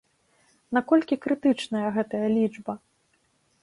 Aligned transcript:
Наколькі 0.77 1.19
крытычная 1.27 1.87
гэтая 1.99 2.27
лічба? 2.37 2.73